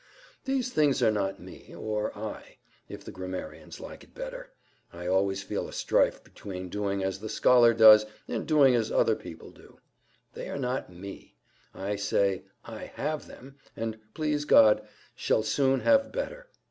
[0.45, 2.57] These things are not me—or I,
[2.89, 4.51] if the grammarians like it better,
[4.91, 9.15] (I always feel a strife between doing as the scholar does and doing as other
[9.15, 9.77] people do;)
[10.33, 11.35] they are not me,
[11.75, 16.47] I say; I HAVE them—and, please God, shall soon have better.